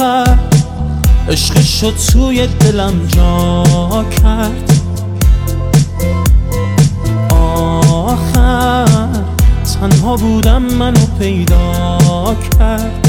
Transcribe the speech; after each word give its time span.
آخر 0.00 0.38
عشق 1.28 1.90
توی 2.12 2.46
دلم 2.46 3.06
جا 3.08 3.64
کرد. 4.22 4.72
آخر 7.30 9.08
تنها 9.80 10.16
بودم 10.16 10.62
منو 10.62 11.06
پیدا 11.18 12.36
کرد. 12.58 13.06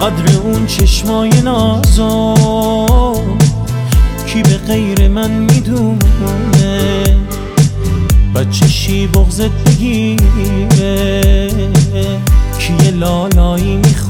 قدر 0.00 0.38
اون 0.44 0.66
چشمای 0.66 1.30
نازو 1.44 2.34
کی 4.26 4.42
به 4.42 4.56
غیر 4.56 5.08
من 5.08 5.30
می‌دونه 5.30 7.02
بچه 8.34 8.68
شی 8.68 9.06
بغزت 9.06 9.50
بگیره. 9.66 11.50
کیه 12.58 12.90
لالایی 12.90 13.76
می‌خونه 13.76 14.09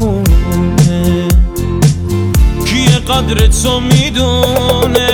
قدر 3.10 3.46
تو 3.46 3.80
می‌دونه. 3.80 5.10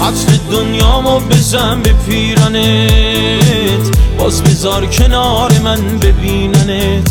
عطر 0.00 0.38
دنیامو 0.52 1.20
بزن 1.20 1.82
به 1.82 1.92
پیرنت 2.08 3.96
باز 4.18 4.42
بذار 4.42 4.86
کنار 4.86 5.52
من 5.64 5.98
ببیننت. 5.98 7.10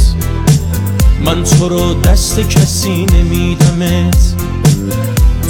من 1.26 1.44
تو 1.44 1.70
رو 1.70 1.94
دست 1.94 2.40
کسی 2.50 3.05
نمیدمت. 3.05 4.34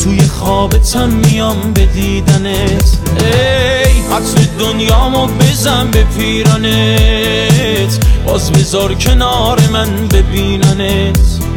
توی 0.04 0.22
خوابتم 0.22 1.10
میام 1.10 1.74
به 1.74 1.86
دیدنت. 1.86 2.98
ای 3.20 4.16
عطر 4.16 4.48
دنیامو 4.60 5.28
بزن 5.28 5.92
به 5.92 6.04
پیرانت. 6.18 8.00
باز 8.26 8.52
بذار 8.52 8.94
کنار 8.94 9.60
من 9.74 10.08
ببیننت. 10.08 11.53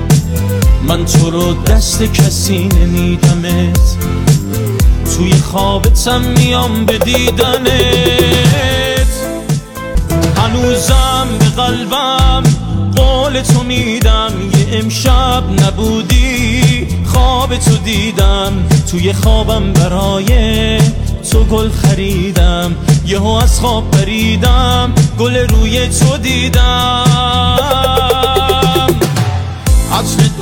من 0.88 1.04
تو 1.04 1.30
رو 1.30 1.54
دست 1.54 2.02
کسی 2.02 2.68
نمیدمت. 2.68 3.96
توی 5.16 5.32
خوابتم 5.32 6.20
میام 6.20 6.86
به 6.86 6.98
دیدنت. 6.98 7.66
هنوزم 10.36 11.26
به 11.38 11.44
قلبم 11.44 12.42
قول 12.96 13.40
تو 13.42 13.62
میدم. 13.62 14.32
یه 14.58 14.78
امشب 14.78 15.42
نبودی 15.62 16.86
خواب 17.06 17.56
تو 17.56 17.76
دیدم. 17.76 18.52
توی 18.90 19.12
خوابم 19.12 19.72
برای 19.72 20.78
تو 21.30 21.44
گل 21.44 21.70
خریدم. 21.70 22.74
یهو 23.06 23.26
از 23.26 23.60
خواب 23.60 23.90
پریدم 23.90 24.92
گل 25.18 25.36
روی 25.36 25.88
تو 25.88 26.16
دیدم. 26.16 27.05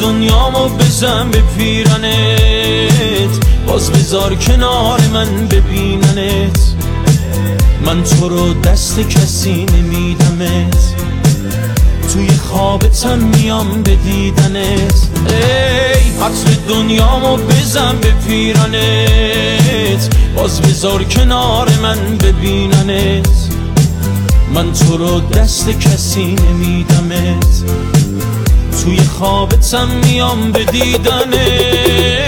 دنیامو 0.04 0.68
بزن 0.68 1.30
به 1.30 1.42
پیرنت 1.58 3.30
باز 3.66 3.90
بذار 3.90 4.34
کنار 4.34 5.00
من 5.12 5.46
ببیننت. 5.46 6.60
من 7.86 8.02
تو 8.02 8.28
رو 8.28 8.54
دست 8.54 9.00
کسی 9.00 9.66
نمیدمت. 9.72 10.94
توی 12.12 12.28
خوابتم 12.28 13.18
میام 13.18 13.82
به 13.82 13.96
دیدنت. 13.96 15.08
ای 15.28 16.10
عطر 16.22 16.60
دنیامو 16.68 17.36
بزن 17.36 17.96
به 18.00 18.12
پیرنت 18.28 20.08
باز 20.36 20.60
بذار 20.60 21.04
کنار 21.04 21.68
من 21.82 21.98
ببیننت. 22.16 23.28
من 24.54 24.72
تو 24.72 24.96
رو 24.96 25.20
دست 25.20 25.70
کسی 25.70 26.36
نمیدمت. 26.50 27.64
توی 28.84 28.98
خوابتم 28.98 29.88
میام 29.88 30.52
به 30.52 30.64
دیدنت. 30.64 32.23